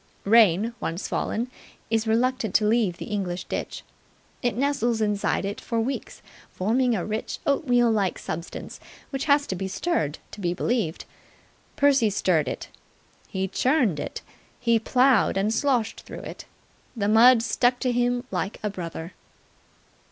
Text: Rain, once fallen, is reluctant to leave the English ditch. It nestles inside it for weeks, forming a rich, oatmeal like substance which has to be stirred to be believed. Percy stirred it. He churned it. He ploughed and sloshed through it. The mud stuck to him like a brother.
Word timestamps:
Rain, 0.25 0.73
once 0.79 1.07
fallen, 1.07 1.47
is 1.91 2.07
reluctant 2.07 2.55
to 2.55 2.65
leave 2.65 2.97
the 2.97 3.05
English 3.05 3.43
ditch. 3.43 3.83
It 4.41 4.57
nestles 4.57 4.99
inside 4.99 5.45
it 5.45 5.61
for 5.61 5.79
weeks, 5.79 6.23
forming 6.51 6.95
a 6.95 7.05
rich, 7.05 7.37
oatmeal 7.45 7.91
like 7.91 8.17
substance 8.17 8.79
which 9.11 9.25
has 9.25 9.45
to 9.45 9.53
be 9.55 9.67
stirred 9.67 10.17
to 10.31 10.41
be 10.41 10.55
believed. 10.55 11.05
Percy 11.75 12.09
stirred 12.09 12.47
it. 12.47 12.69
He 13.27 13.47
churned 13.47 13.99
it. 13.99 14.23
He 14.59 14.79
ploughed 14.79 15.37
and 15.37 15.53
sloshed 15.53 15.99
through 16.01 16.21
it. 16.21 16.45
The 16.97 17.07
mud 17.07 17.43
stuck 17.43 17.77
to 17.81 17.91
him 17.91 18.23
like 18.31 18.57
a 18.63 18.71
brother. 18.71 19.13